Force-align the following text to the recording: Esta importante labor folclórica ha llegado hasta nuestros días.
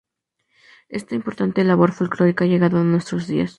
Esta 0.89 1.13
importante 1.13 1.63
labor 1.63 1.91
folclórica 1.91 2.43
ha 2.43 2.47
llegado 2.47 2.77
hasta 2.77 2.85
nuestros 2.89 3.27
días. 3.27 3.49